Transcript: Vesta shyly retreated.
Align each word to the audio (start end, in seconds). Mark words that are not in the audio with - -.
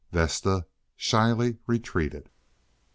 Vesta 0.11 0.65
shyly 0.95 1.59
retreated. 1.67 2.31